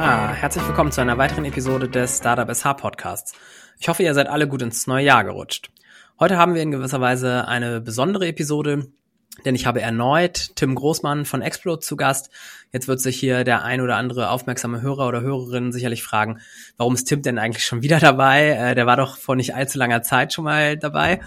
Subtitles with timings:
[0.00, 3.32] Ja, herzlich willkommen zu einer weiteren Episode des Startup SH Podcasts.
[3.80, 5.70] Ich hoffe, ihr seid alle gut ins neue Jahr gerutscht.
[6.20, 8.86] Heute haben wir in gewisser Weise eine besondere Episode,
[9.44, 12.30] denn ich habe erneut Tim Großmann von Explode zu Gast.
[12.72, 16.38] Jetzt wird sich hier der ein oder andere aufmerksame Hörer oder Hörerin sicherlich fragen,
[16.76, 18.50] warum ist Tim denn eigentlich schon wieder dabei?
[18.50, 21.18] Äh, der war doch vor nicht allzu langer Zeit schon mal dabei.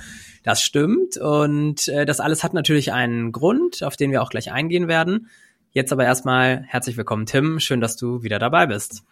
[0.43, 4.49] Das stimmt und äh, das alles hat natürlich einen Grund, auf den wir auch gleich
[4.54, 5.27] eingehen werden.
[5.74, 7.61] Jetzt aber erstmal herzlich willkommen, Tim.
[7.61, 9.04] Schön, dass du wieder dabei bist.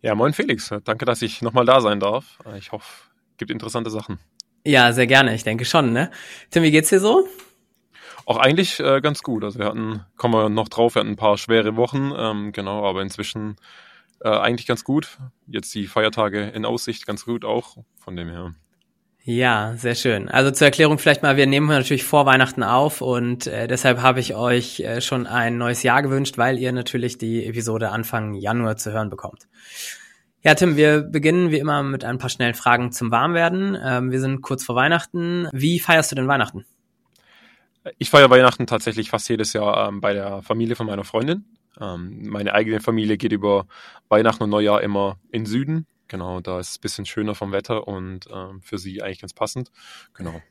[0.00, 0.72] Ja, moin Felix.
[0.84, 2.38] Danke, dass ich nochmal da sein darf.
[2.56, 2.86] Ich hoffe,
[3.32, 4.20] es gibt interessante Sachen.
[4.64, 5.34] Ja, sehr gerne.
[5.34, 6.12] Ich denke schon, ne?
[6.50, 7.26] Tim, wie geht's dir so?
[8.26, 9.42] Auch eigentlich äh, ganz gut.
[9.42, 12.88] Also wir hatten, kommen wir noch drauf, wir hatten ein paar schwere Wochen, ähm, genau,
[12.88, 13.56] aber inzwischen
[14.20, 15.18] äh, eigentlich ganz gut.
[15.48, 18.54] Jetzt die Feiertage in Aussicht ganz gut auch, von dem her.
[19.24, 20.28] Ja, sehr schön.
[20.28, 24.18] Also zur Erklärung vielleicht mal, wir nehmen natürlich vor Weihnachten auf und äh, deshalb habe
[24.18, 28.76] ich euch äh, schon ein neues Jahr gewünscht, weil ihr natürlich die Episode Anfang Januar
[28.76, 29.46] zu hören bekommt.
[30.42, 33.78] Ja, Tim, wir beginnen wie immer mit ein paar schnellen Fragen zum Warmwerden.
[33.80, 35.48] Ähm, wir sind kurz vor Weihnachten.
[35.52, 36.64] Wie feierst du denn Weihnachten?
[37.98, 41.44] Ich feiere Weihnachten tatsächlich fast jedes Jahr ähm, bei der Familie von meiner Freundin.
[41.80, 43.66] Ähm, meine eigene Familie geht über
[44.08, 45.86] Weihnachten und Neujahr immer in Süden.
[46.12, 49.32] Genau, da ist es ein bisschen schöner vom Wetter und ähm, für sie eigentlich ganz
[49.32, 49.72] passend.
[50.12, 50.42] Genau.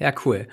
[0.00, 0.48] Ja, cool.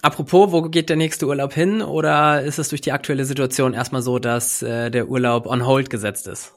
[0.00, 1.82] Apropos, wo geht der nächste Urlaub hin?
[1.82, 5.90] Oder ist es durch die aktuelle Situation erstmal so, dass äh, der Urlaub on hold
[5.90, 6.54] gesetzt ist?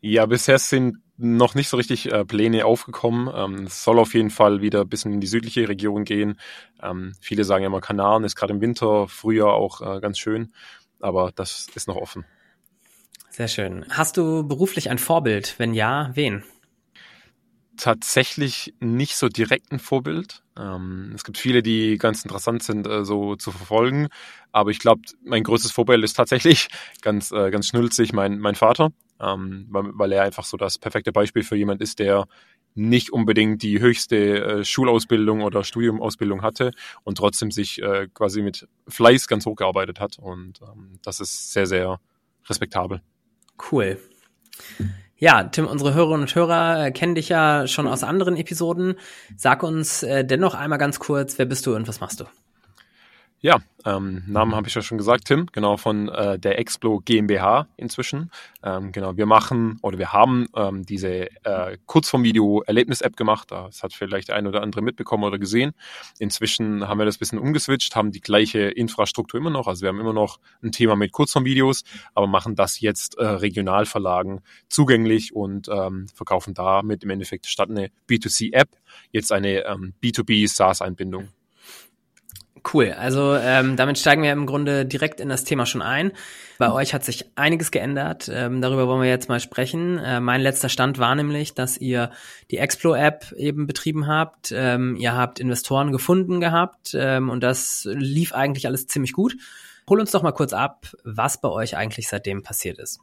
[0.00, 3.28] Ja, bisher sind noch nicht so richtig äh, Pläne aufgekommen.
[3.34, 6.40] Ähm, es soll auf jeden Fall wieder ein bisschen in die südliche Region gehen.
[6.82, 10.54] Ähm, viele sagen ja immer, Kanaren ist gerade im Winter, Frühjahr auch äh, ganz schön,
[10.98, 12.24] aber das ist noch offen.
[13.38, 13.84] Sehr schön.
[13.90, 15.54] Hast du beruflich ein Vorbild?
[15.58, 16.42] Wenn ja, wen?
[17.76, 20.42] Tatsächlich nicht so direkt ein Vorbild.
[20.58, 24.08] Ähm, es gibt viele, die ganz interessant sind, äh, so zu verfolgen.
[24.50, 26.66] Aber ich glaube, mein größtes Vorbild ist tatsächlich
[27.00, 28.90] ganz, äh, ganz schnulzig mein, mein Vater,
[29.20, 32.26] ähm, weil, er einfach so das perfekte Beispiel für jemand ist, der
[32.74, 36.72] nicht unbedingt die höchste äh, Schulausbildung oder Studiumausbildung hatte
[37.04, 37.80] und trotzdem sich
[38.14, 40.18] quasi mit Fleiß ganz hochgearbeitet hat.
[40.18, 42.00] Und ähm, das ist sehr, sehr
[42.48, 43.00] respektabel.
[43.70, 43.98] Cool.
[45.16, 48.94] Ja, Tim, unsere Hörerinnen und Hörer äh, kennen dich ja schon aus anderen Episoden.
[49.36, 52.24] Sag uns äh, dennoch einmal ganz kurz, wer bist du und was machst du?
[53.40, 57.68] Ja, ähm, Namen habe ich ja schon gesagt, Tim, genau von äh, der Explo GmbH
[57.76, 58.32] inzwischen.
[58.64, 63.52] Ähm, genau, wir machen oder wir haben ähm, diese äh, Kurzform-Video-Erlebnis-App gemacht.
[63.52, 65.72] Das hat vielleicht ein oder andere mitbekommen oder gesehen.
[66.18, 69.68] Inzwischen haben wir das bisschen umgeswitcht, haben die gleiche Infrastruktur immer noch.
[69.68, 71.84] Also wir haben immer noch ein Thema mit Kurzform-Videos,
[72.14, 77.92] aber machen das jetzt äh, Regionalverlagen zugänglich und ähm, verkaufen damit im Endeffekt statt eine
[78.08, 78.68] B2C-App
[79.12, 81.28] jetzt eine ähm, B2B-SaaS-Einbindung.
[82.72, 82.92] Cool.
[82.92, 86.12] Also ähm, damit steigen wir im Grunde direkt in das Thema schon ein.
[86.58, 88.28] Bei euch hat sich einiges geändert.
[88.32, 89.98] Ähm, darüber wollen wir jetzt mal sprechen.
[89.98, 92.10] Äh, mein letzter Stand war nämlich, dass ihr
[92.50, 94.52] die Explo-App eben betrieben habt.
[94.52, 99.36] Ähm, ihr habt Investoren gefunden gehabt ähm, und das lief eigentlich alles ziemlich gut.
[99.88, 103.00] Hol uns doch mal kurz ab, was bei euch eigentlich seitdem passiert ist.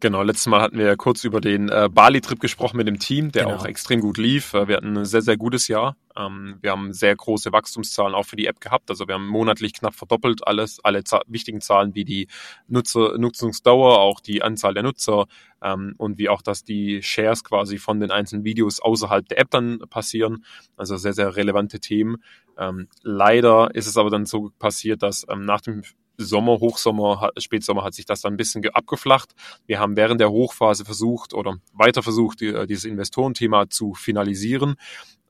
[0.00, 3.32] Genau, letztes Mal hatten wir ja kurz über den äh, Bali-Trip gesprochen mit dem Team,
[3.32, 3.56] der genau.
[3.56, 4.54] auch extrem gut lief.
[4.54, 5.96] Äh, wir hatten ein sehr, sehr gutes Jahr.
[6.16, 8.90] Ähm, wir haben sehr große Wachstumszahlen auch für die App gehabt.
[8.90, 12.28] Also wir haben monatlich knapp verdoppelt alles, alle wichtigen Zahlen wie die
[12.68, 15.26] Nutzer Nutzungsdauer, auch die Anzahl der Nutzer
[15.62, 19.50] ähm, und wie auch, dass die Shares quasi von den einzelnen Videos außerhalb der App
[19.50, 20.44] dann passieren.
[20.76, 22.18] Also sehr, sehr relevante Themen.
[22.56, 25.82] Ähm, leider ist es aber dann so passiert, dass ähm, nach dem
[26.18, 29.32] Sommer, Hochsommer, Spätsommer hat sich das dann ein bisschen abgeflacht.
[29.66, 34.74] Wir haben während der Hochphase versucht oder weiter versucht, die, dieses Investorenthema zu finalisieren.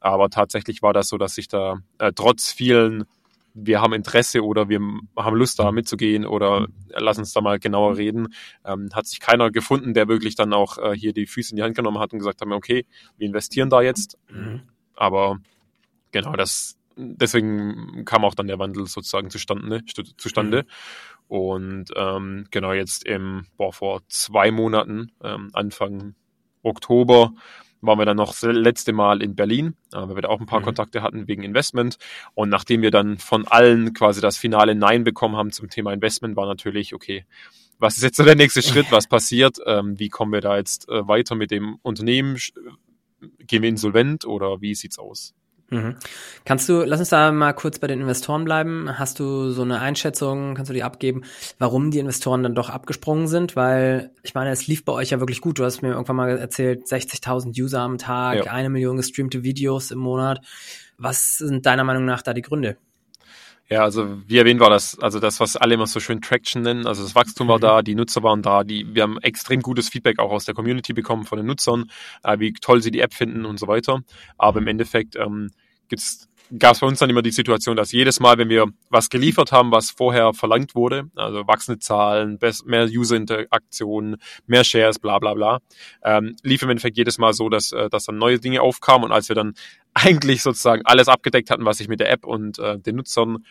[0.01, 3.05] Aber tatsächlich war das so, dass sich da äh, trotz vielen
[3.61, 4.81] wir haben Interesse oder wir
[5.17, 8.29] haben Lust da mitzugehen oder lass uns da mal genauer reden.
[8.65, 11.63] Ähm, hat sich keiner gefunden, der wirklich dann auch äh, hier die Füße in die
[11.63, 14.17] Hand genommen hat und gesagt hat, okay, wir investieren da jetzt.
[14.31, 14.63] Mhm.
[14.95, 15.39] Aber
[16.13, 19.83] genau, das, deswegen kam auch dann der Wandel sozusagen zustande.
[20.17, 20.63] Zustande.
[20.63, 20.67] Mhm.
[21.29, 26.15] Und ähm, genau jetzt im, boah, vor zwei Monaten, ähm, Anfang
[26.63, 27.33] Oktober,
[27.81, 30.47] waren wir dann noch das letzte Mal in Berlin, äh, weil wir da auch ein
[30.47, 30.65] paar mhm.
[30.65, 31.99] Kontakte hatten wegen Investment.
[32.35, 36.37] Und nachdem wir dann von allen quasi das finale Nein bekommen haben zum Thema Investment,
[36.37, 37.25] war natürlich, okay,
[37.79, 40.89] was ist jetzt so der nächste Schritt, was passiert, ähm, wie kommen wir da jetzt
[40.89, 42.39] äh, weiter mit dem Unternehmen,
[43.39, 45.35] gehen wir insolvent oder wie sieht's aus?
[45.71, 45.97] Mhm.
[46.45, 48.99] Kannst du, lass uns da mal kurz bei den Investoren bleiben.
[48.99, 51.23] Hast du so eine Einschätzung, kannst du die abgeben,
[51.59, 53.55] warum die Investoren dann doch abgesprungen sind?
[53.55, 55.59] Weil ich meine, es lief bei euch ja wirklich gut.
[55.59, 58.53] Du hast mir irgendwann mal erzählt, 60.000 User am Tag, ja.
[58.53, 60.41] eine Million gestreamte Videos im Monat.
[60.97, 62.77] Was sind deiner Meinung nach da die Gründe?
[63.71, 66.87] Ja, also wie erwähnt war das, also das, was alle immer so schön Traction nennen,
[66.87, 67.63] also das Wachstum war mhm.
[67.63, 70.95] da, die Nutzer waren da, die, wir haben extrem gutes Feedback auch aus der Community
[70.95, 71.91] bekommen von den Nutzern,
[72.23, 74.01] äh, wie toll sie die App finden und so weiter.
[74.39, 75.51] Aber im Endeffekt ähm,
[75.89, 79.11] gibt's gab es bei uns dann immer die Situation, dass jedes Mal, wenn wir was
[79.11, 84.17] geliefert haben, was vorher verlangt wurde, also wachsende Zahlen, mehr User-Interaktionen,
[84.47, 85.59] mehr Shares, bla bla bla,
[86.03, 89.13] ähm, lief im Endeffekt jedes Mal so, dass, äh, dass dann neue Dinge aufkamen und
[89.13, 89.55] als wir dann
[90.05, 93.45] eigentlich sozusagen alles abgedeckt hatten, was sich mit der App und äh, den Nutzern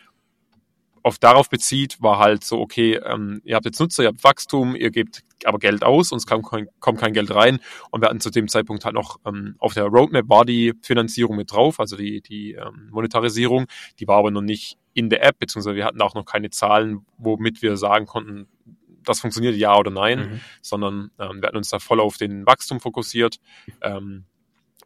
[1.02, 4.76] oft darauf bezieht, war halt so, okay, ähm, ihr habt jetzt Nutzer, ihr habt Wachstum,
[4.76, 7.60] ihr gebt aber Geld aus, uns kommt kein, kommt kein Geld rein.
[7.90, 11.36] Und wir hatten zu dem Zeitpunkt halt noch ähm, auf der Roadmap war die Finanzierung
[11.36, 13.66] mit drauf, also die, die ähm, Monetarisierung,
[13.98, 17.06] die war aber noch nicht in der App, beziehungsweise wir hatten auch noch keine Zahlen,
[17.16, 18.48] womit wir sagen konnten,
[19.04, 20.40] das funktioniert ja oder nein, mhm.
[20.60, 23.38] sondern ähm, wir hatten uns da voll auf den Wachstum fokussiert,
[23.80, 24.24] ähm,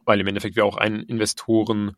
[0.04, 1.96] weil im Endeffekt wir auch einen Investoren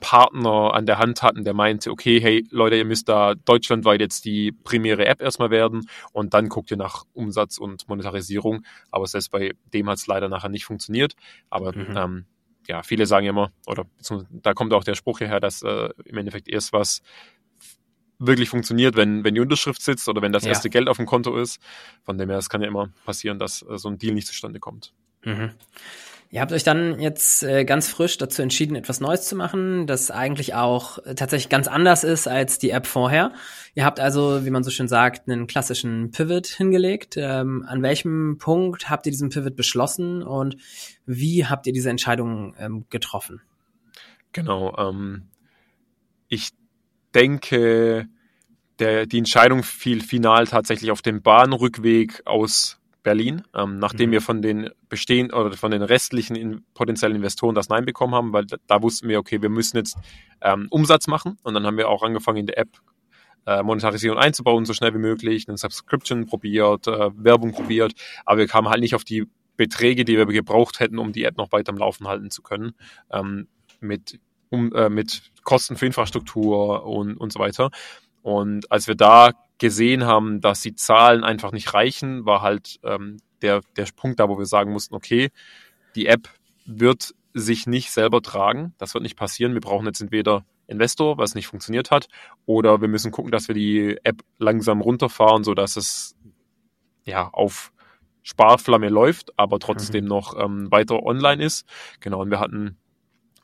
[0.00, 4.24] Partner an der Hand hatten, der meinte, okay, hey Leute, ihr müsst da deutschlandweit jetzt
[4.24, 8.64] die primäre App erstmal werden und dann guckt ihr nach Umsatz und Monetarisierung.
[8.90, 11.14] Aber selbst bei dem hat es leider nachher nicht funktioniert.
[11.50, 11.96] Aber mhm.
[11.96, 12.24] ähm,
[12.66, 13.84] ja, viele sagen immer, oder
[14.30, 17.02] da kommt auch der Spruch hierher, dass äh, im Endeffekt erst was
[18.18, 20.72] wirklich funktioniert, wenn, wenn die Unterschrift sitzt oder wenn das erste ja.
[20.72, 21.58] Geld auf dem Konto ist.
[22.04, 24.60] Von dem her, es kann ja immer passieren, dass äh, so ein Deal nicht zustande
[24.60, 24.92] kommt.
[25.24, 25.52] Mhm.
[26.32, 30.12] Ihr habt euch dann jetzt äh, ganz frisch dazu entschieden, etwas Neues zu machen, das
[30.12, 33.32] eigentlich auch äh, tatsächlich ganz anders ist als die App vorher.
[33.74, 37.16] Ihr habt also, wie man so schön sagt, einen klassischen Pivot hingelegt.
[37.16, 40.56] Ähm, an welchem Punkt habt ihr diesen Pivot beschlossen und
[41.04, 43.42] wie habt ihr diese Entscheidung ähm, getroffen?
[44.30, 44.76] Genau.
[44.78, 45.30] Ähm,
[46.28, 46.50] ich
[47.12, 48.06] denke,
[48.78, 54.14] der, die Entscheidung fiel final tatsächlich auf dem Bahnrückweg aus Berlin, ähm, nachdem mhm.
[54.14, 58.32] wir von den bestehenden oder von den restlichen in, potenziellen Investoren das Nein bekommen haben,
[58.32, 59.96] weil da, da wussten wir, okay, wir müssen jetzt
[60.40, 62.68] ähm, Umsatz machen und dann haben wir auch angefangen in der App
[63.46, 67.92] äh, Monetarisierung einzubauen, so schnell wie möglich, eine Subscription probiert, äh, Werbung probiert,
[68.24, 69.26] aber wir kamen halt nicht auf die
[69.56, 72.72] Beträge, die wir gebraucht hätten, um die App noch weiter am Laufen halten zu können,
[73.10, 73.48] ähm,
[73.80, 74.18] mit,
[74.50, 77.70] um, äh, mit Kosten für Infrastruktur und, und so weiter.
[78.22, 83.18] Und als wir da gesehen haben, dass die Zahlen einfach nicht reichen, war halt ähm,
[83.42, 85.30] der, der Punkt da, wo wir sagen mussten, okay,
[85.94, 86.28] die App
[86.64, 88.74] wird sich nicht selber tragen.
[88.78, 89.54] Das wird nicht passieren.
[89.54, 92.08] Wir brauchen jetzt entweder Investor, was nicht funktioniert hat,
[92.46, 96.16] oder wir müssen gucken, dass wir die App langsam runterfahren, sodass es
[97.04, 97.72] ja auf
[98.22, 100.08] Sparflamme läuft, aber trotzdem mhm.
[100.10, 101.66] noch ähm, weiter online ist.
[102.00, 102.76] Genau, und wir hatten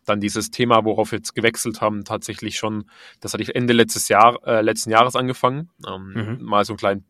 [0.08, 4.08] dann dieses Thema, worauf wir jetzt gewechselt haben, tatsächlich schon, das hatte ich Ende letztes
[4.08, 6.44] Jahr, äh, letzten Jahres angefangen, ähm, mhm.
[6.44, 7.03] mal so eine kleine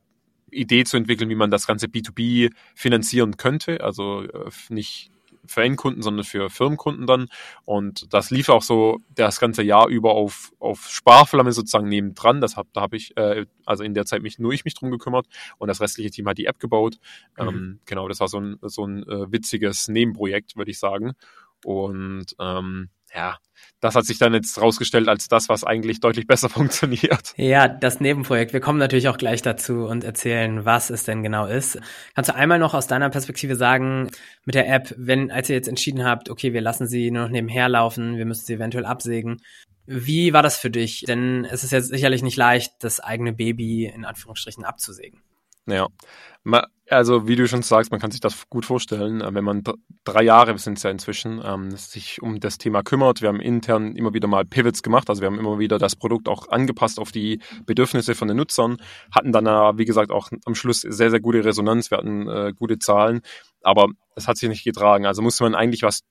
[0.51, 3.83] Idee zu entwickeln, wie man das ganze B2B finanzieren könnte.
[3.83, 5.11] Also äh, nicht
[5.49, 7.29] für Endkunden, sondern für Firmenkunden dann.
[7.65, 12.41] Und das lief auch so das ganze Jahr über auf, auf Sparflamme sozusagen nebendran.
[12.41, 14.91] Das hab, da habe ich, äh, also in der Zeit mich nur ich mich drum
[14.91, 15.27] gekümmert
[15.59, 16.99] und das restliche Team hat die App gebaut.
[17.39, 17.49] Mhm.
[17.49, 21.13] Ähm, genau, das war so ein, so ein äh, witziges Nebenprojekt, würde ich sagen.
[21.67, 23.39] Und ähm, ja,
[23.81, 27.35] das hat sich dann jetzt rausgestellt als das, was eigentlich deutlich besser funktioniert.
[27.37, 28.53] Ja, das Nebenprojekt.
[28.53, 31.81] Wir kommen natürlich auch gleich dazu und erzählen, was es denn genau ist.
[32.15, 34.13] Kannst du einmal noch aus deiner Perspektive sagen,
[34.45, 37.31] mit der App, wenn, als ihr jetzt entschieden habt, okay, wir lassen sie nur noch
[37.31, 39.43] nebenher laufen, wir müssen sie eventuell absägen.
[39.87, 41.01] Wie war das für dich?
[41.09, 45.21] Denn es ist jetzt sicherlich nicht leicht, das eigene Baby in Anführungsstrichen abzusägen.
[45.67, 45.89] Ja,
[46.89, 49.65] also wie du schon sagst, man kann sich das gut vorstellen, äh, wenn man
[50.05, 53.23] drei Jahre sind es ja inzwischen, ähm, sich um das Thema kümmert.
[53.23, 56.29] Wir haben intern immer wieder mal Pivots gemacht, also wir haben immer wieder das Produkt
[56.29, 58.77] auch angepasst auf die Bedürfnisse von den Nutzern,
[59.11, 59.47] hatten dann,
[59.79, 63.23] wie gesagt, auch am Schluss sehr, sehr gute Resonanz, wir hatten äh, gute Zahlen,
[63.63, 65.07] aber es hat sich nicht getragen.
[65.07, 66.03] Also musste man eigentlich was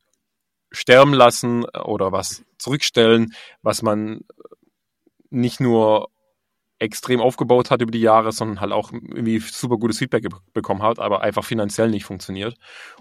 [0.72, 4.22] sterben lassen äh, oder was zurückstellen, was man
[5.30, 6.10] nicht nur
[6.78, 11.00] extrem aufgebaut hat über die Jahre, sondern halt auch irgendwie super gutes Feedback bekommen hat,
[11.00, 12.58] aber einfach finanziell nicht funktioniert.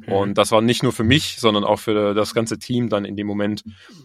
[0.07, 0.13] Mhm.
[0.13, 3.17] Und das war nicht nur für mich, sondern auch für das ganze Team dann in
[3.17, 3.65] dem Moment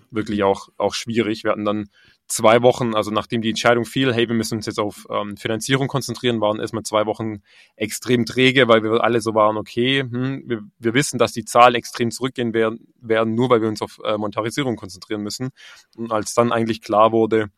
[0.10, 1.44] wirklich auch, auch schwierig.
[1.44, 1.90] Wir hatten dann
[2.26, 5.88] zwei Wochen, also nachdem die Entscheidung fiel, hey, wir müssen uns jetzt auf ähm, Finanzierung
[5.88, 7.42] konzentrieren, waren erstmal zwei Wochen
[7.76, 11.76] extrem träge, weil wir alle so waren, okay, hm, wir, wir wissen, dass die Zahlen
[11.76, 15.50] extrem zurückgehen werden, werden nur weil wir uns auf äh, Monetarisierung konzentrieren müssen.
[15.96, 17.50] Und als dann eigentlich klar wurde,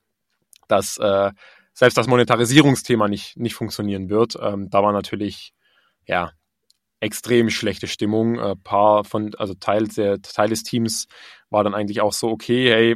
[0.67, 1.31] dass äh,
[1.81, 4.37] selbst das Monetarisierungsthema nicht, nicht funktionieren wird.
[4.39, 5.51] Ähm, da war natürlich,
[6.05, 6.31] ja,
[6.99, 8.39] extrem schlechte Stimmung.
[8.39, 11.07] Ein äh, paar von, also Teil, der, Teil des Teams
[11.49, 12.95] war dann eigentlich auch so, okay, hey,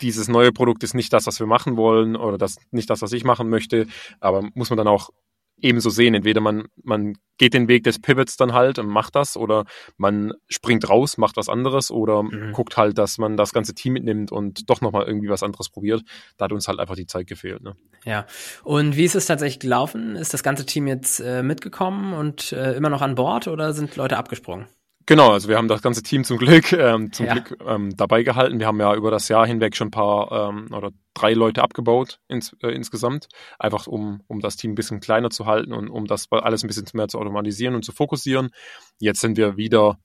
[0.00, 3.10] dieses neue Produkt ist nicht das, was wir machen wollen oder das nicht das, was
[3.10, 3.88] ich machen möchte,
[4.20, 5.10] aber muss man dann auch
[5.60, 6.14] ebenso sehen.
[6.14, 9.64] Entweder man, man geht den Weg des Pivots dann halt und macht das oder
[9.96, 12.52] man springt raus, macht was anderes oder mhm.
[12.52, 16.02] guckt halt, dass man das ganze Team mitnimmt und doch nochmal irgendwie was anderes probiert.
[16.36, 17.62] Da hat uns halt einfach die Zeit gefehlt.
[17.62, 17.76] Ne?
[18.04, 18.26] Ja.
[18.64, 20.16] Und wie ist es tatsächlich gelaufen?
[20.16, 23.96] Ist das ganze Team jetzt äh, mitgekommen und äh, immer noch an Bord oder sind
[23.96, 24.66] Leute abgesprungen?
[25.08, 27.34] Genau, also wir haben das ganze Team zum Glück, ähm, zum ja.
[27.34, 28.58] Glück ähm, dabei gehalten.
[28.58, 32.18] Wir haben ja über das Jahr hinweg schon ein paar ähm, oder drei Leute abgebaut
[32.26, 36.06] ins, äh, insgesamt, einfach um, um das Team ein bisschen kleiner zu halten und um
[36.06, 38.50] das alles ein bisschen mehr zu automatisieren und zu fokussieren.
[38.98, 39.98] Jetzt sind wir wieder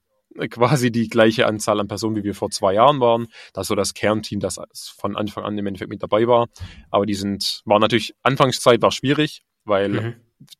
[0.51, 3.27] quasi die gleiche Anzahl an Personen, wie wir vor zwei Jahren waren.
[3.53, 4.59] Das ist so das Kernteam, das
[4.97, 6.47] von Anfang an im Endeffekt mit dabei war.
[6.91, 10.15] Aber die sind, war natürlich, Anfangszeit war schwierig, weil mhm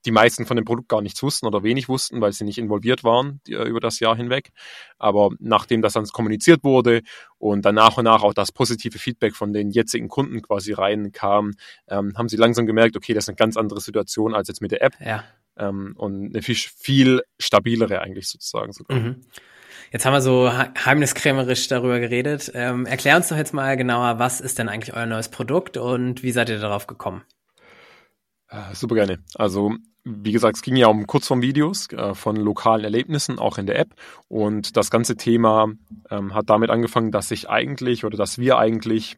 [0.05, 3.03] die meisten von dem Produkt gar nichts wussten oder wenig wussten, weil sie nicht involviert
[3.03, 4.51] waren die, äh, über das Jahr hinweg.
[4.97, 7.01] Aber nachdem das dann kommuniziert wurde
[7.37, 11.53] und dann nach und nach auch das positive Feedback von den jetzigen Kunden quasi reinkam,
[11.87, 14.71] ähm, haben sie langsam gemerkt, okay, das ist eine ganz andere Situation als jetzt mit
[14.71, 14.93] der App.
[14.99, 15.23] Ja.
[15.57, 18.99] Ähm, und eine viel, viel stabilere eigentlich sozusagen sogar.
[18.99, 19.21] Mhm.
[19.91, 22.49] Jetzt haben wir so heimniskrämerisch darüber geredet.
[22.53, 26.23] Ähm, erklär uns doch jetzt mal genauer, was ist denn eigentlich euer neues Produkt und
[26.23, 27.23] wie seid ihr darauf gekommen?
[28.51, 29.19] Äh, super gerne.
[29.35, 33.79] Also wie gesagt, es ging ja um Kurzformvideos äh, von lokalen Erlebnissen, auch in der
[33.79, 33.93] App.
[34.27, 35.71] Und das ganze Thema
[36.09, 39.17] ähm, hat damit angefangen, dass ich eigentlich oder dass wir eigentlich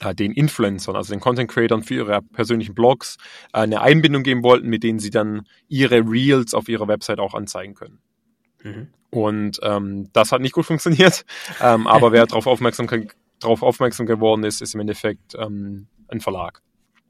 [0.00, 3.18] äh, den Influencern, also den Content Creatern für ihre persönlichen Blogs
[3.52, 7.34] äh, eine Einbindung geben wollten, mit denen sie dann ihre Reels auf ihrer Website auch
[7.34, 7.98] anzeigen können.
[8.62, 8.88] Mhm.
[9.10, 11.24] Und ähm, das hat nicht gut funktioniert.
[11.60, 12.88] ähm, aber wer darauf aufmerksam,
[13.40, 16.62] darauf aufmerksam geworden ist, ist im Endeffekt ähm, ein Verlag.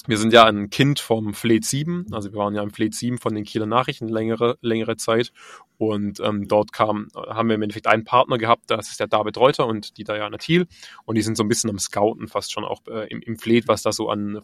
[0.08, 3.18] Wir sind ja ein Kind vom Fleet 7, also wir waren ja im Fleet 7
[3.18, 5.34] von den Kieler Nachrichten längere, längere Zeit.
[5.76, 9.36] Und ähm, dort kam, haben wir im Endeffekt einen Partner gehabt, das ist der David
[9.36, 10.66] Reuter und die Diana Thiel.
[11.04, 13.68] Und die sind so ein bisschen am Scouten fast schon auch äh, im, im Fleet,
[13.68, 14.40] was da so an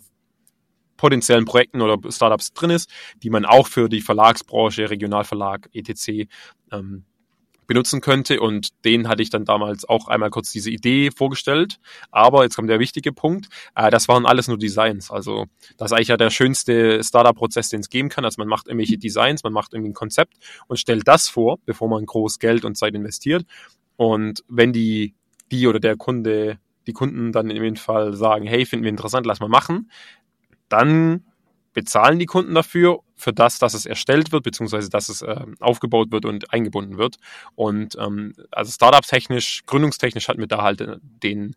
[0.99, 2.91] potenziellen Projekten oder Startups drin ist,
[3.23, 6.29] die man auch für die Verlagsbranche, Regionalverlag, etc.
[6.73, 7.07] Ähm,
[7.67, 8.41] benutzen könnte.
[8.41, 11.79] Und den hatte ich dann damals auch einmal kurz diese Idee vorgestellt.
[12.11, 13.49] Aber jetzt kommt der wichtige Punkt.
[13.75, 15.11] Äh, das waren alles nur Designs.
[15.11, 18.25] Also das ist eigentlich ja der schönste Startup-Prozess, den es geben kann.
[18.25, 20.35] Also man macht irgendwelche Designs, man macht irgendwie ein Konzept
[20.67, 23.45] und stellt das vor, bevor man groß Geld und Zeit investiert.
[23.97, 25.15] Und wenn die,
[25.51, 29.27] die oder der Kunde, die Kunden dann in dem Fall sagen, hey, finden wir interessant,
[29.27, 29.91] lass mal machen,
[30.69, 31.25] dann
[31.73, 36.11] bezahlen die Kunden dafür, für das, dass es erstellt wird, beziehungsweise dass es äh, aufgebaut
[36.11, 37.17] wird und eingebunden wird.
[37.55, 41.55] Und ähm, also Startup-technisch, gründungstechnisch hatten wir da halt äh, den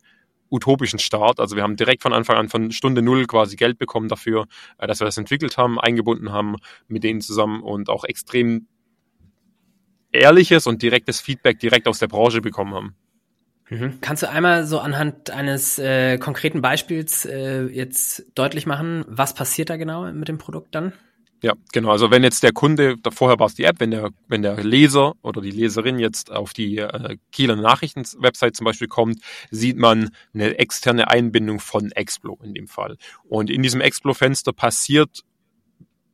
[0.49, 1.39] utopischen Start.
[1.39, 4.47] Also wir haben direkt von Anfang an von Stunde Null quasi Geld bekommen dafür,
[4.77, 6.55] äh, dass wir das entwickelt haben, eingebunden haben
[6.87, 8.67] mit denen zusammen und auch extrem
[10.11, 12.95] ehrliches und direktes Feedback direkt aus der Branche bekommen haben.
[13.69, 13.99] Mhm.
[13.99, 19.69] Kannst du einmal so anhand eines äh, konkreten Beispiels äh, jetzt deutlich machen, was passiert
[19.69, 20.93] da genau mit dem Produkt dann?
[21.43, 21.91] Ja, genau.
[21.91, 25.13] Also wenn jetzt der Kunde, vorher war es die App, wenn der, wenn der Leser
[25.21, 29.19] oder die Leserin jetzt auf die äh, Kieler Nachrichten-Website zum Beispiel kommt,
[29.51, 32.97] sieht man eine externe Einbindung von Explo in dem Fall.
[33.23, 35.23] Und in diesem Explo-Fenster passiert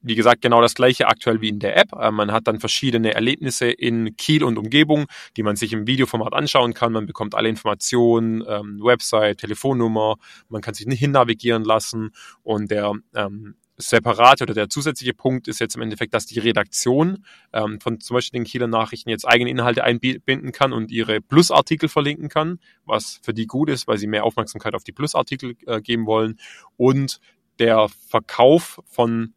[0.04, 1.94] wie gesagt, genau das gleiche aktuell wie in der App.
[1.94, 5.06] Äh, man hat dann verschiedene Erlebnisse in Kiel und Umgebung,
[5.38, 6.92] die man sich im Videoformat anschauen kann.
[6.92, 10.16] Man bekommt alle Informationen, ähm, Website, Telefonnummer,
[10.50, 12.12] man kann sich hin navigieren lassen
[12.44, 17.26] und der ähm, separate oder der zusätzliche Punkt ist jetzt im Endeffekt, dass die Redaktion
[17.54, 21.90] ähm, von zum Beispiel den Kieler Nachrichten jetzt eigene Inhalte einbinden kann und ihre Plusartikel
[21.90, 25.82] verlinken kann, was für die gut ist, weil sie mehr Aufmerksamkeit auf die Plusartikel äh,
[25.82, 26.40] geben wollen.
[26.78, 27.20] Und
[27.60, 29.34] der Verkauf von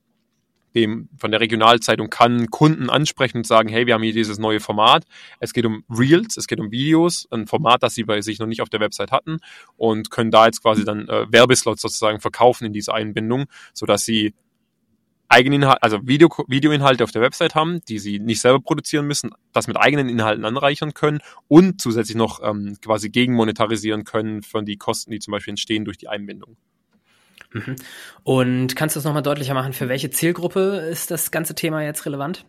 [0.76, 4.61] dem, von der Regionalzeitung kann Kunden ansprechen und sagen, hey, wir haben hier dieses neue
[4.61, 5.04] Format.
[5.40, 8.47] Es geht um Reels, es geht um Videos, ein Format, das sie bei sich noch
[8.47, 9.38] nicht auf der Website hatten
[9.76, 14.35] und können da jetzt quasi dann äh, Werbeslots sozusagen verkaufen in dieser Einbindung, sodass sie
[15.28, 19.30] eigene Inhalte, also Video, Videoinhalte auf der Website haben, die sie nicht selber produzieren müssen,
[19.52, 21.18] das mit eigenen Inhalten anreichern können
[21.49, 25.99] und zusätzlich noch ähm, quasi gegenmonetarisieren können von die Kosten, die zum Beispiel entstehen durch
[25.99, 26.56] die Einbindung.
[27.52, 27.76] Mhm.
[28.22, 32.06] Und kannst du es nochmal deutlicher machen, für welche Zielgruppe ist das ganze Thema jetzt
[32.06, 32.44] relevant?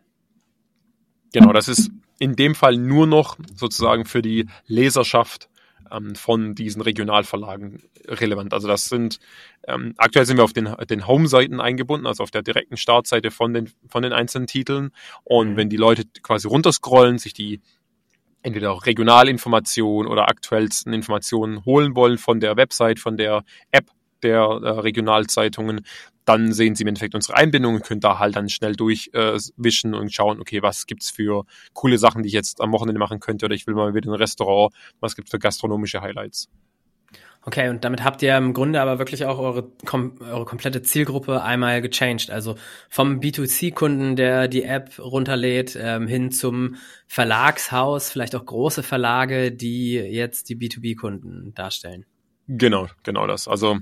[1.34, 5.50] Genau, das ist in dem Fall nur noch sozusagen für die Leserschaft
[5.92, 8.54] ähm, von diesen Regionalverlagen relevant.
[8.54, 9.20] Also das sind,
[9.68, 13.54] ähm, aktuell sind wir auf den, den Home-Seiten eingebunden, also auf der direkten Startseite von
[13.54, 14.92] den, von den einzelnen Titeln.
[15.24, 15.58] Und mhm.
[15.58, 17.62] wenn die Leute quasi runterscrollen, sich die
[18.42, 23.89] entweder auch Regionalinformationen oder aktuellsten Informationen holen wollen von der Website, von der App,
[24.24, 25.86] der äh, Regionalzeitungen,
[26.26, 29.98] dann sehen Sie im Endeffekt unsere Einbindung und können da halt dann schnell durchwischen äh,
[29.98, 33.46] und schauen, okay, was gibt's für coole Sachen, die ich jetzt am Wochenende machen könnte
[33.46, 36.50] oder ich will mal wieder ein Restaurant, was gibt's für gastronomische Highlights.
[37.48, 41.44] Okay, und damit habt ihr im Grunde aber wirklich auch eure, kom eure komplette Zielgruppe
[41.44, 42.30] einmal gechanged.
[42.30, 42.56] Also
[42.90, 46.76] vom B2C-Kunden, der die App runterlädt, ähm, hin zum
[47.08, 52.06] Verlagshaus, vielleicht auch große Verlage, die jetzt die B2B-Kunden darstellen.
[52.50, 53.48] Genau, genau das.
[53.48, 53.78] Also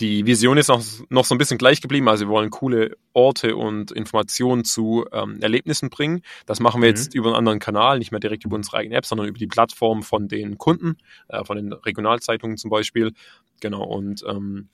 [0.00, 2.08] die Vision ist noch, noch so ein bisschen gleich geblieben.
[2.08, 6.22] Also wir wollen coole Orte und Informationen zu ähm, Erlebnissen bringen.
[6.46, 6.96] Das machen wir mhm.
[6.96, 9.46] jetzt über einen anderen Kanal, nicht mehr direkt über unsere eigene App, sondern über die
[9.46, 10.96] Plattform von den Kunden,
[11.28, 13.12] äh, von den Regionalzeitungen zum Beispiel.
[13.60, 14.68] Genau, und ähm,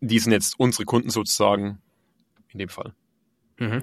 [0.00, 1.78] die sind jetzt unsere Kunden sozusagen
[2.52, 2.94] in dem Fall.
[3.60, 3.82] Mhm.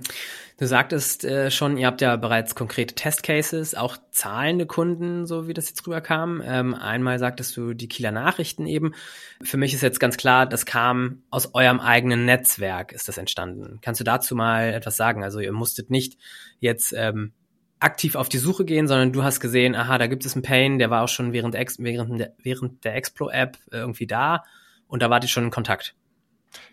[0.57, 5.53] Du sagtest äh, schon, ihr habt ja bereits konkrete Testcases, auch zahlende Kunden, so wie
[5.53, 6.41] das jetzt rüberkam.
[6.43, 8.95] Ähm, einmal sagtest du die Kieler Nachrichten eben.
[9.43, 13.77] Für mich ist jetzt ganz klar, das kam aus eurem eigenen Netzwerk, ist das entstanden.
[13.83, 15.23] Kannst du dazu mal etwas sagen?
[15.23, 16.17] Also ihr musstet nicht
[16.59, 17.33] jetzt ähm,
[17.79, 20.79] aktiv auf die Suche gehen, sondern du hast gesehen, aha, da gibt es einen Pain,
[20.79, 24.43] der war auch schon während, während, der, während der Explo-App irgendwie da
[24.87, 25.93] und da wart ihr schon in Kontakt.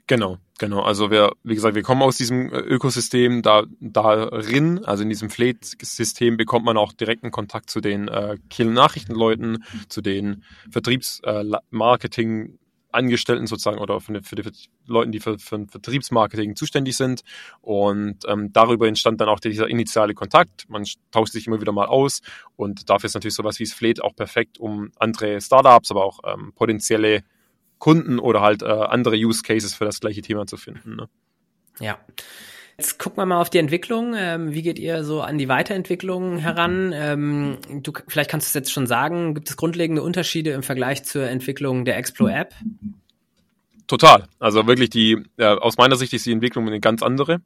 [0.07, 0.83] Genau, genau.
[0.83, 5.31] Also wir, wie gesagt, wir kommen aus diesem äh, Ökosystem da darin, also in diesem
[5.31, 12.59] Fleet-System bekommt man auch direkten Kontakt zu den äh, Kiel-Nachrichtenleuten, zu den Vertriebsmarketing- äh,
[12.95, 14.53] Angestellten sozusagen oder für die, für die
[14.87, 17.23] Leuten, die für, für Vertriebsmarketing zuständig sind.
[17.61, 20.69] Und ähm, darüber entstand dann auch dieser initiale Kontakt.
[20.69, 22.21] Man tauscht sich immer wieder mal aus
[22.57, 26.53] und dafür ist natürlich sowas wie Fleet auch perfekt, um andere Startups, aber auch ähm,
[26.55, 27.25] potenzielle
[27.85, 30.97] Kunden oder halt äh, andere Use Cases für das gleiche Thema zu finden.
[30.97, 31.07] Ne?
[31.81, 31.99] Ja.
[32.79, 34.15] Jetzt gucken wir mal auf die Entwicklung.
[34.17, 36.93] Ähm, wie geht ihr so an die Weiterentwicklung heran?
[36.95, 39.35] Ähm, du, vielleicht kannst du es jetzt schon sagen.
[39.35, 42.55] Gibt es grundlegende Unterschiede im Vergleich zur Entwicklung der Explo-App?
[43.87, 44.29] Total.
[44.39, 47.43] Also wirklich die, äh, aus meiner Sicht ist die Entwicklung eine ganz andere.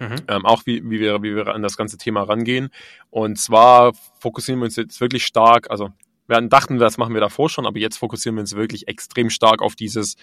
[0.00, 0.16] Mhm.
[0.28, 2.70] Ähm, auch wie, wie, wir, wie wir an das ganze Thema rangehen.
[3.10, 5.90] Und zwar fokussieren wir uns jetzt wirklich stark, also
[6.26, 9.62] wir dachten, das machen wir davor schon, aber jetzt fokussieren wir uns wirklich extrem stark
[9.62, 10.16] auf dieses,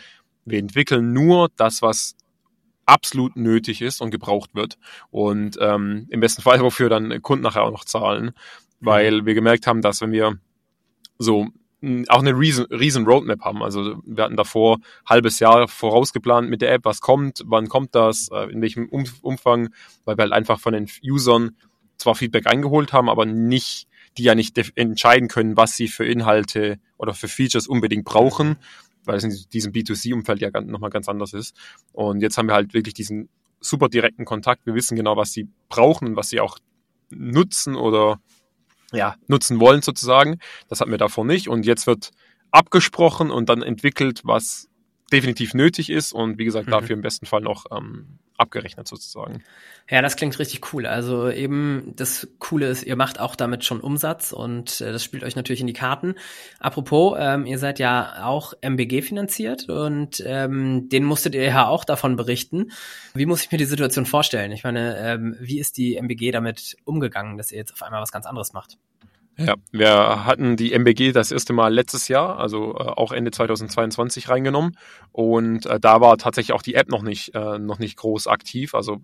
[0.45, 2.15] wir entwickeln nur das, was
[2.85, 4.77] absolut nötig ist und gebraucht wird.
[5.11, 8.31] Und ähm, im besten Fall, wofür dann Kunden nachher auch noch zahlen,
[8.79, 9.25] weil mhm.
[9.25, 10.37] wir gemerkt haben, dass wenn wir
[11.17, 11.47] so
[12.09, 13.63] auch eine riesen, riesen Roadmap haben.
[13.63, 14.77] Also wir hatten davor
[15.07, 19.69] halbes Jahr vorausgeplant mit der App, was kommt, wann kommt das, äh, in welchem Umfang,
[20.05, 21.55] weil wir halt einfach von den Usern
[21.97, 26.79] zwar Feedback eingeholt haben, aber nicht die ja nicht entscheiden können, was sie für Inhalte
[26.97, 28.57] oder für Features unbedingt brauchen,
[29.05, 31.55] weil es in diesem B2C-Umfeld ja nochmal ganz anders ist.
[31.93, 34.65] Und jetzt haben wir halt wirklich diesen super direkten Kontakt.
[34.65, 36.57] Wir wissen genau, was sie brauchen und was sie auch
[37.09, 38.19] nutzen oder
[38.91, 40.39] ja, nutzen wollen sozusagen.
[40.67, 41.47] Das hatten wir davor nicht.
[41.47, 42.11] Und jetzt wird
[42.51, 44.67] abgesprochen und dann entwickelt, was
[45.11, 46.71] definitiv nötig ist und wie gesagt, mhm.
[46.71, 49.43] dafür im besten Fall noch ähm, abgerechnet sozusagen.
[49.89, 50.85] Ja, das klingt richtig cool.
[50.85, 55.23] Also eben das Coole ist, ihr macht auch damit schon Umsatz und äh, das spielt
[55.23, 56.15] euch natürlich in die Karten.
[56.59, 61.85] Apropos, ähm, ihr seid ja auch MBG finanziert und ähm, den musstet ihr ja auch
[61.85, 62.71] davon berichten.
[63.13, 64.51] Wie muss ich mir die Situation vorstellen?
[64.51, 68.11] Ich meine, ähm, wie ist die MBG damit umgegangen, dass ihr jetzt auf einmal was
[68.11, 68.77] ganz anderes macht?
[69.37, 74.29] Ja, wir hatten die MBG das erste Mal letztes Jahr, also äh, auch Ende 2022
[74.29, 74.77] reingenommen
[75.11, 78.75] und äh, da war tatsächlich auch die App noch nicht äh, noch nicht groß aktiv,
[78.75, 78.97] also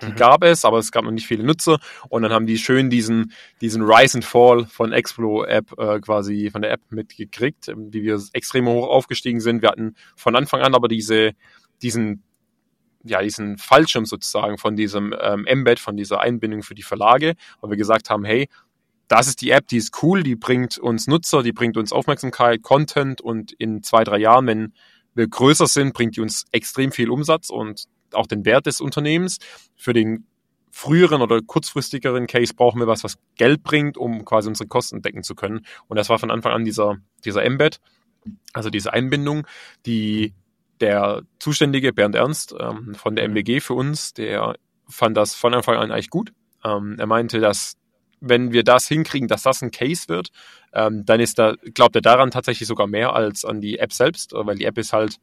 [0.00, 0.16] die mhm.
[0.16, 3.32] gab es, aber es gab noch nicht viele Nutzer und dann haben die schön diesen
[3.60, 8.02] diesen Rise and Fall von Explo App äh, quasi von der App mitgekriegt, ähm, wie
[8.02, 9.62] wir extrem hoch aufgestiegen sind.
[9.62, 11.32] Wir hatten von Anfang an aber diese
[11.82, 12.22] diesen
[13.06, 17.70] ja, diesen Fallschirm sozusagen von diesem ähm, Embed, von dieser Einbindung für die Verlage, weil
[17.70, 18.48] wir gesagt haben, hey,
[19.08, 22.62] das ist die App, die ist cool, die bringt uns Nutzer, die bringt uns Aufmerksamkeit,
[22.62, 24.72] Content und in zwei, drei Jahren, wenn
[25.14, 29.38] wir größer sind, bringt die uns extrem viel Umsatz und auch den Wert des Unternehmens.
[29.76, 30.26] Für den
[30.70, 35.22] früheren oder kurzfristigeren Case brauchen wir was, was Geld bringt, um quasi unsere Kosten decken
[35.22, 35.64] zu können.
[35.86, 37.80] Und das war von Anfang an dieser, dieser Embed,
[38.52, 39.46] also diese Einbindung,
[39.86, 40.34] die
[40.80, 44.56] der Zuständige Bernd Ernst ähm, von der MBG für uns, der
[44.88, 46.32] fand das von Anfang an eigentlich gut.
[46.64, 47.76] Ähm, er meinte, dass
[48.28, 50.28] wenn wir das hinkriegen, dass das ein Case wird,
[50.72, 54.32] ähm, dann ist da, glaubt er daran tatsächlich sogar mehr als an die App selbst,
[54.34, 55.18] weil die App ist halt,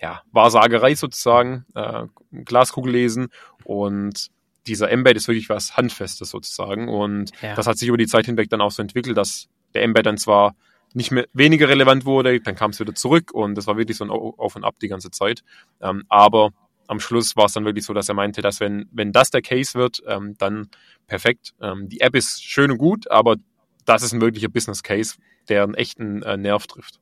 [0.00, 3.28] ja, Wahrsagerei sozusagen, äh, Glaskugel lesen
[3.64, 4.28] und
[4.66, 7.54] dieser Embed ist wirklich was Handfestes sozusagen und ja.
[7.54, 10.18] das hat sich über die Zeit hinweg dann auch so entwickelt, dass der Embed dann
[10.18, 10.54] zwar
[10.94, 14.04] nicht mehr weniger relevant wurde, dann kam es wieder zurück und das war wirklich so
[14.04, 15.42] ein Auf und Ab die ganze Zeit.
[15.80, 16.50] Ähm, aber
[16.88, 19.42] am Schluss war es dann wirklich so, dass er meinte, dass wenn, wenn das der
[19.42, 20.68] Case wird, ähm, dann
[21.06, 21.54] perfekt.
[21.60, 23.36] Ähm, die App ist schön und gut, aber
[23.84, 25.16] das ist ein wirklicher Business Case,
[25.48, 26.98] der einen echten äh, Nerv trifft.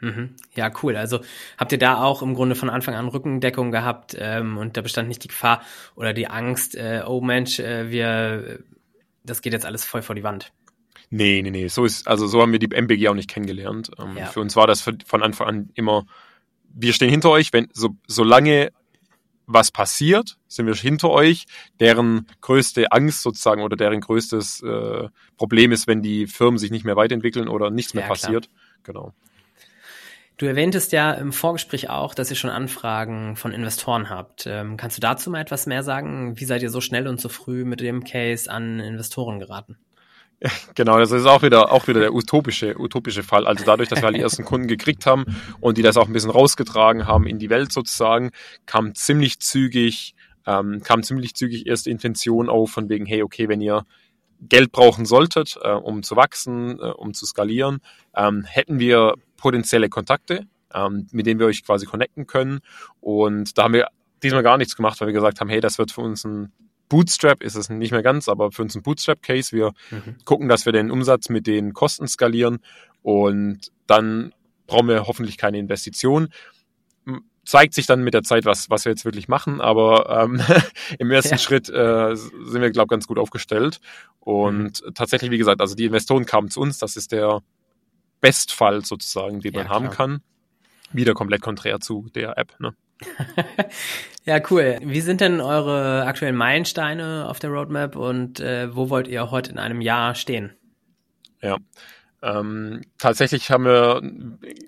[0.00, 0.34] Mhm.
[0.54, 0.96] Ja, cool.
[0.96, 1.20] Also
[1.56, 5.08] habt ihr da auch im Grunde von Anfang an Rückendeckung gehabt ähm, und da bestand
[5.08, 5.62] nicht die Gefahr
[5.94, 8.58] oder die Angst, äh, oh Mensch, äh, wir,
[9.24, 10.52] das geht jetzt alles voll vor die Wand.
[11.08, 11.68] Nee, nee, nee.
[11.68, 13.90] So ist, also so haben wir die MBG auch nicht kennengelernt.
[13.98, 14.26] Ähm, ja.
[14.26, 16.04] Für uns war das von Anfang an immer,
[16.74, 18.72] wir stehen hinter euch, wenn, so, solange
[19.46, 21.46] was passiert, sind wir hinter euch.
[21.80, 26.84] Deren größte Angst sozusagen oder deren größtes äh, Problem ist, wenn die Firmen sich nicht
[26.84, 28.48] mehr weiterentwickeln oder nichts mehr ja, passiert.
[28.82, 29.12] Genau.
[30.38, 34.44] Du erwähntest ja im Vorgespräch auch, dass ihr schon Anfragen von Investoren habt.
[34.46, 36.40] Ähm, kannst du dazu mal etwas mehr sagen?
[36.40, 39.78] Wie seid ihr so schnell und so früh mit dem Case an Investoren geraten?
[40.74, 43.46] Genau, das ist auch wieder, auch wieder der utopische, utopische Fall.
[43.46, 45.24] Also dadurch, dass wir halt die ersten Kunden gekriegt haben
[45.60, 48.30] und die das auch ein bisschen rausgetragen haben in die Welt sozusagen,
[48.66, 50.14] kam ziemlich zügig,
[50.46, 53.84] ähm, kam ziemlich zügig erste Intention auf von wegen, hey, okay, wenn ihr
[54.40, 57.78] Geld brauchen solltet, äh, um zu wachsen, äh, um zu skalieren,
[58.16, 62.60] ähm, hätten wir potenzielle Kontakte, ähm, mit denen wir euch quasi connecten können.
[63.00, 63.88] Und da haben wir
[64.22, 66.52] diesmal gar nichts gemacht, weil wir gesagt haben, hey, das wird für uns ein
[66.92, 69.56] Bootstrap ist es nicht mehr ganz, aber für uns ein Bootstrap-Case.
[69.56, 70.16] Wir mhm.
[70.26, 72.58] gucken, dass wir den Umsatz mit den Kosten skalieren
[73.00, 74.34] und dann
[74.66, 76.28] brauchen wir hoffentlich keine Investition.
[77.46, 80.42] Zeigt sich dann mit der Zeit, was, was wir jetzt wirklich machen, aber ähm,
[80.98, 81.38] im ersten ja.
[81.38, 83.80] Schritt äh, sind wir, glaube ich, ganz gut aufgestellt.
[84.20, 84.94] Und mhm.
[84.94, 87.40] tatsächlich, wie gesagt, also die Investoren kamen zu uns, das ist der
[88.20, 90.20] Bestfall sozusagen, den man ja, haben kann.
[90.92, 92.54] Wieder komplett konträr zu der App.
[92.60, 92.74] Ne?
[94.24, 94.78] ja, cool.
[94.82, 99.50] Wie sind denn eure aktuellen Meilensteine auf der Roadmap und äh, wo wollt ihr heute
[99.50, 100.52] in einem Jahr stehen?
[101.40, 101.56] Ja.
[102.24, 104.00] Ähm, tatsächlich haben wir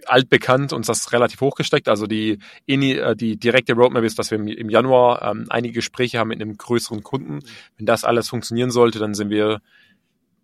[0.07, 1.89] altbekannt uns das relativ hochgesteckt.
[1.89, 6.29] Also die, äh, die direkte Roadmap ist, dass wir im Januar ähm, einige Gespräche haben
[6.29, 7.41] mit einem größeren Kunden.
[7.77, 9.61] Wenn das alles funktionieren sollte, dann sind wir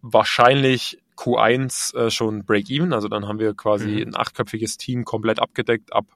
[0.02, 2.92] wahrscheinlich Q1 äh, schon Break-Even.
[2.92, 4.08] Also dann haben wir quasi mhm.
[4.08, 6.06] ein achtköpfiges Team komplett abgedeckt ab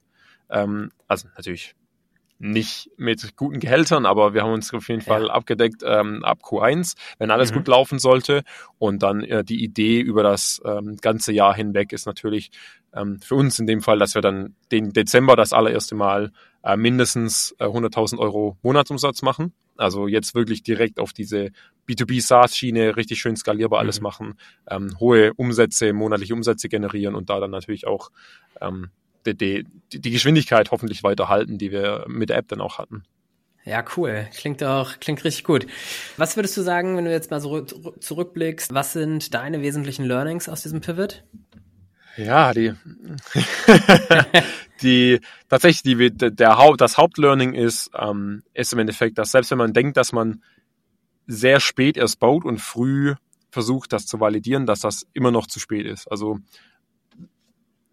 [0.54, 1.74] ähm, also natürlich
[2.38, 5.06] nicht mit guten Gehältern, aber wir haben uns auf jeden ja.
[5.06, 7.56] Fall abgedeckt ähm, ab Q1, wenn alles mhm.
[7.56, 8.42] gut laufen sollte.
[8.78, 12.50] Und dann äh, die Idee über das ähm, ganze Jahr hinweg ist natürlich
[12.92, 16.32] ähm, für uns in dem Fall, dass wir dann den Dezember das allererste Mal
[16.64, 19.52] äh, mindestens äh, 100.000 Euro Monatsumsatz machen.
[19.76, 21.50] Also jetzt wirklich direkt auf diese
[21.88, 24.04] B2B SaaS-Schiene richtig schön skalierbar alles mhm.
[24.04, 24.34] machen,
[24.68, 28.10] ähm, hohe Umsätze, monatliche Umsätze generieren und da dann natürlich auch
[29.26, 33.04] die, die, die Geschwindigkeit hoffentlich weiterhalten, die wir mit der App dann auch hatten.
[33.64, 34.28] Ja, cool.
[34.37, 35.66] Klingt auch, klingt richtig gut.
[36.18, 38.74] Was würdest du sagen, wenn du jetzt mal so zurückblickst?
[38.74, 41.24] Was sind deine wesentlichen Learnings aus diesem Pivot?
[42.16, 42.74] Ja, die,
[44.82, 49.58] die, tatsächlich, die, der Haupt, das Hauptlearning ist, ähm, ist im Endeffekt, dass selbst wenn
[49.58, 50.42] man denkt, dass man
[51.26, 53.14] sehr spät erst baut und früh
[53.50, 56.06] versucht, das zu validieren, dass das immer noch zu spät ist.
[56.08, 56.38] Also,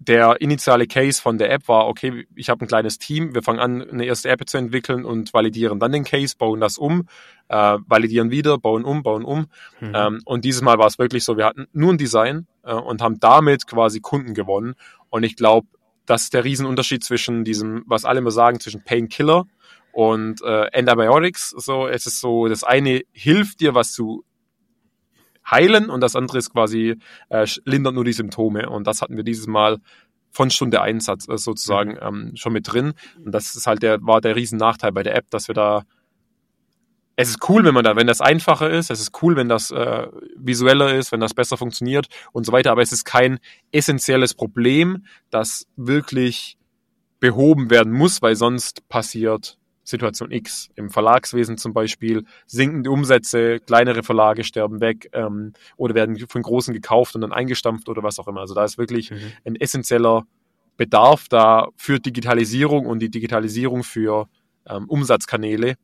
[0.07, 3.59] der initiale Case von der App war, okay, ich habe ein kleines Team, wir fangen
[3.59, 7.07] an, eine erste App zu entwickeln und validieren dann den Case, bauen das um,
[7.49, 9.45] äh, validieren wieder, bauen um, bauen um.
[9.79, 9.91] Mhm.
[9.93, 13.03] Ähm, und dieses Mal war es wirklich so, wir hatten nur ein Design äh, und
[13.03, 14.73] haben damit quasi Kunden gewonnen.
[15.11, 15.67] Und ich glaube,
[16.07, 19.45] das ist der Riesenunterschied zwischen diesem, was alle immer sagen, zwischen Painkiller
[19.91, 21.51] und äh, Antibiotics.
[21.51, 24.23] So, es ist so, das eine hilft dir, was zu
[25.51, 26.97] heilen und das andere ist quasi
[27.29, 28.69] äh, lindert nur die Symptome.
[28.69, 29.77] Und das hatten wir dieses Mal
[30.31, 31.99] von Stunde eins äh, sozusagen mhm.
[32.01, 32.93] ähm, schon mit drin.
[33.23, 35.83] Und das ist halt der, war der riesen Nachteil bei der App, dass wir da
[37.17, 39.69] es ist cool, wenn man da, wenn das einfacher ist, es ist cool, wenn das
[39.69, 43.39] äh, visueller ist, wenn das besser funktioniert und so weiter, aber es ist kein
[43.71, 46.57] essentielles Problem, das wirklich
[47.19, 50.69] behoben werden muss, weil sonst passiert Situation X.
[50.75, 56.41] Im Verlagswesen zum Beispiel sinken die Umsätze, kleinere Verlage sterben weg ähm, oder werden von
[56.41, 58.41] großen gekauft und dann eingestampft oder was auch immer.
[58.41, 59.31] Also da ist wirklich mhm.
[59.45, 60.23] ein essentieller
[60.77, 64.27] Bedarf da für Digitalisierung und die Digitalisierung für
[64.67, 65.75] ähm, Umsatzkanäle,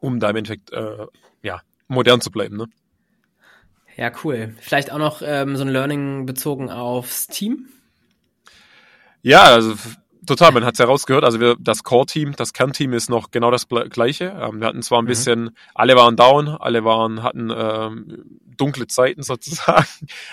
[0.00, 1.06] um da im Endeffekt äh,
[1.42, 2.56] ja, modern zu bleiben.
[2.56, 2.66] Ne?
[3.96, 4.54] Ja, cool.
[4.60, 7.68] Vielleicht auch noch ähm, so ein Learning bezogen aufs Team?
[9.22, 9.74] Ja, also
[10.26, 11.24] Total, man hat es ja rausgehört.
[11.24, 14.36] Also wir, das Core-Team, das Kernteam ist noch genau das gleiche.
[14.40, 15.08] Ähm, wir hatten zwar ein mhm.
[15.08, 19.86] bisschen, alle waren down, alle waren, hatten ähm, dunkle Zeiten sozusagen,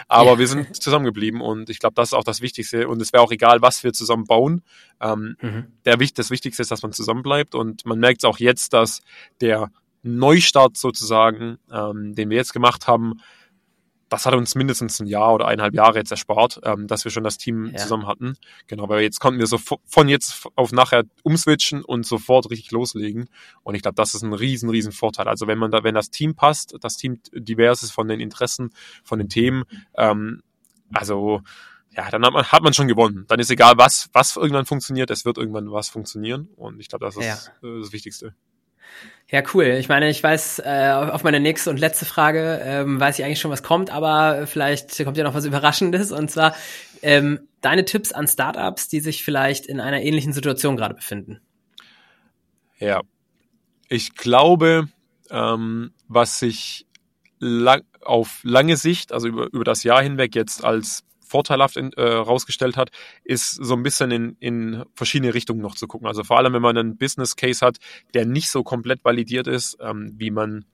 [0.07, 0.39] aber ja.
[0.39, 2.87] wir sind zusammengeblieben und ich glaube, das ist auch das Wichtigste.
[2.87, 4.61] Und es wäre auch egal, was wir zusammen bauen.
[5.01, 5.67] Ähm, mhm.
[5.85, 9.01] der, das Wichtigste ist, dass man zusammenbleibt und man merkt es auch jetzt, dass
[9.41, 9.71] der
[10.03, 13.21] Neustart sozusagen, ähm, den wir jetzt gemacht haben,
[14.11, 17.23] das hat uns mindestens ein Jahr oder eineinhalb Jahre jetzt erspart, ähm, dass wir schon
[17.23, 17.77] das Team ja.
[17.77, 18.35] zusammen hatten.
[18.67, 23.29] Genau, weil jetzt konnten wir so von jetzt auf nachher umswitchen und sofort richtig loslegen.
[23.63, 25.29] Und ich glaube, das ist ein riesen, riesen Vorteil.
[25.29, 28.71] Also wenn man da, wenn das Team passt, das Team divers ist von den Interessen,
[29.01, 29.63] von den Themen,
[29.95, 30.41] ähm,
[30.93, 31.41] also
[31.95, 33.23] ja, dann hat man, hat man schon gewonnen.
[33.29, 36.49] Dann ist egal, was, was irgendwann funktioniert, es wird irgendwann was funktionieren.
[36.57, 37.67] Und ich glaube, das ist ja.
[37.69, 38.35] Äh, das Wichtigste.
[39.29, 39.63] Ja, cool.
[39.79, 43.39] Ich meine, ich weiß, äh, auf meine nächste und letzte Frage ähm, weiß ich eigentlich
[43.39, 46.11] schon, was kommt, aber vielleicht kommt ja noch was Überraschendes.
[46.11, 46.53] Und zwar
[47.01, 51.39] ähm, deine Tipps an Startups, die sich vielleicht in einer ähnlichen Situation gerade befinden.
[52.77, 53.01] Ja,
[53.87, 54.89] ich glaube,
[55.29, 56.85] ähm, was sich
[57.39, 62.01] lang, auf lange Sicht, also über, über das Jahr hinweg jetzt als vorteilhaft in, äh,
[62.01, 62.91] rausgestellt hat,
[63.23, 66.07] ist so ein bisschen in, in verschiedene Richtungen noch zu gucken.
[66.07, 67.77] Also vor allem, wenn man einen Business Case hat,
[68.13, 70.65] der nicht so komplett validiert ist, ähm, wie man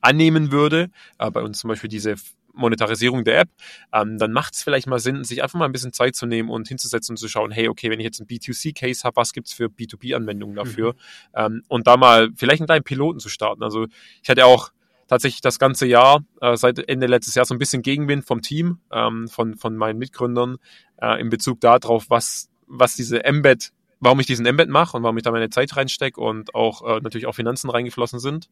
[0.00, 0.90] annehmen würde.
[1.18, 2.16] Äh, bei uns zum Beispiel diese
[2.56, 3.50] Monetarisierung der App,
[3.92, 6.48] ähm, dann macht es vielleicht mal Sinn, sich einfach mal ein bisschen Zeit zu nehmen
[6.48, 9.52] und hinzusetzen und zu schauen, hey, okay, wenn ich jetzt einen B2C-Case habe, was gibt's
[9.52, 10.94] für B2B-Anwendungen dafür?
[10.94, 10.98] Mhm.
[11.34, 13.62] Ähm, und da mal vielleicht einen kleinen Piloten zu starten.
[13.62, 13.86] Also
[14.22, 14.70] ich hatte auch
[15.06, 18.78] tatsächlich das ganze Jahr, äh, seit Ende letztes Jahr, so ein bisschen Gegenwind vom Team,
[18.92, 20.56] ähm, von, von meinen Mitgründern
[21.00, 25.16] äh, in Bezug darauf, was, was diese Embed, warum ich diesen Embed mache und warum
[25.16, 28.48] ich da meine Zeit reinstecke und auch äh, natürlich auch Finanzen reingeflossen sind.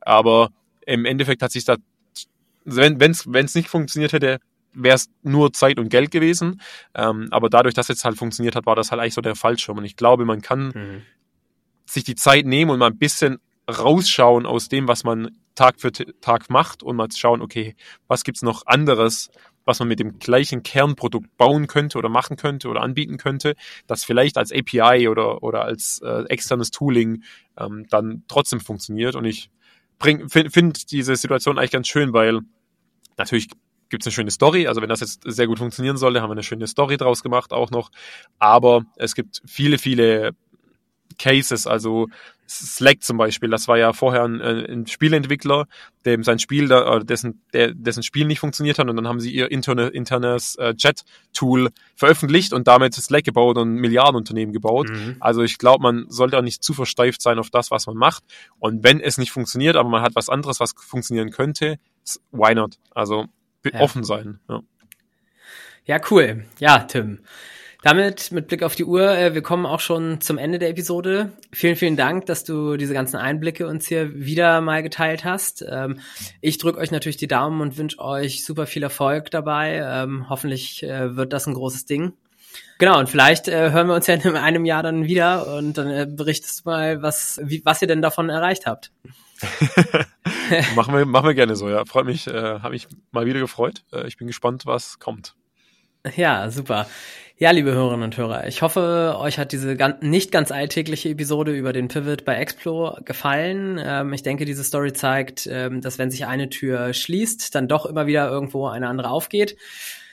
[0.00, 0.50] Aber
[0.86, 1.76] im Endeffekt hat sich da,
[2.64, 4.38] wenn es nicht funktioniert hätte,
[4.74, 6.60] wäre es nur Zeit und Geld gewesen.
[6.94, 9.78] Ähm, aber dadurch, dass es halt funktioniert hat, war das halt eigentlich so der Fallschirm.
[9.78, 11.02] Und ich glaube, man kann mhm.
[11.84, 13.38] sich die Zeit nehmen und mal ein bisschen
[13.70, 17.76] rausschauen aus dem, was man Tag für Tag macht und mal schauen, okay,
[18.08, 19.30] was gibt's noch anderes,
[19.64, 23.54] was man mit dem gleichen Kernprodukt bauen könnte oder machen könnte oder anbieten könnte,
[23.86, 27.22] das vielleicht als API oder, oder als äh, externes Tooling
[27.56, 29.14] ähm, dann trotzdem funktioniert.
[29.14, 29.50] Und ich
[30.00, 32.40] finde find diese Situation eigentlich ganz schön, weil
[33.16, 33.48] natürlich
[33.88, 34.66] gibt es eine schöne Story.
[34.66, 37.52] Also wenn das jetzt sehr gut funktionieren sollte, haben wir eine schöne Story draus gemacht
[37.52, 37.92] auch noch.
[38.40, 40.32] Aber es gibt viele, viele
[41.20, 42.08] Cases, also
[42.52, 45.66] Slack zum Beispiel, das war ja vorher ein, äh, ein Spieleentwickler,
[46.04, 49.20] dem sein Spiel, da, äh, dessen, der, dessen Spiel nicht funktioniert hat und dann haben
[49.20, 54.88] sie ihr interne, internes äh, Chat-Tool veröffentlicht und damit Slack gebaut und Milliardenunternehmen gebaut.
[54.90, 55.16] Mhm.
[55.20, 58.24] Also ich glaube, man sollte auch nicht zu versteift sein auf das, was man macht.
[58.58, 61.78] Und wenn es nicht funktioniert, aber man hat was anderes, was funktionieren könnte,
[62.30, 62.78] why not?
[62.92, 63.26] Also
[63.64, 63.80] ja.
[63.80, 64.40] offen sein.
[64.48, 64.62] Ja.
[65.84, 66.44] ja, cool.
[66.58, 67.20] Ja, Tim.
[67.82, 71.32] Damit, mit Blick auf die Uhr, äh, wir kommen auch schon zum Ende der Episode.
[71.52, 75.64] Vielen, vielen Dank, dass du diese ganzen Einblicke uns hier wieder mal geteilt hast.
[75.68, 75.98] Ähm,
[76.40, 79.82] ich drücke euch natürlich die Daumen und wünsche euch super viel Erfolg dabei.
[79.84, 82.12] Ähm, hoffentlich äh, wird das ein großes Ding.
[82.78, 86.14] Genau, und vielleicht äh, hören wir uns ja in einem Jahr dann wieder und dann
[86.14, 88.92] berichtest du mal, was, wie, was ihr denn davon erreicht habt.
[90.76, 91.84] machen, wir, machen wir gerne so, ja.
[91.84, 93.82] Freut mich, äh, habe mich mal wieder gefreut.
[93.92, 95.34] Äh, ich bin gespannt, was kommt.
[96.16, 96.86] Ja, super.
[97.38, 101.72] Ja, liebe Hörerinnen und Hörer, ich hoffe, euch hat diese nicht ganz alltägliche Episode über
[101.72, 103.80] den Pivot bei Explo gefallen.
[103.82, 107.84] Ähm, ich denke, diese Story zeigt, ähm, dass wenn sich eine Tür schließt, dann doch
[107.86, 109.56] immer wieder irgendwo eine andere aufgeht.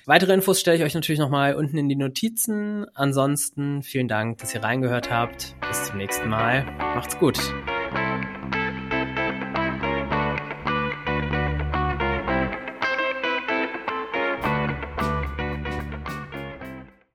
[0.05, 2.87] Weitere Infos stelle ich euch natürlich nochmal unten in die Notizen.
[2.95, 5.55] Ansonsten vielen Dank, dass ihr reingehört habt.
[5.67, 6.65] Bis zum nächsten Mal.
[6.95, 7.37] Macht's gut.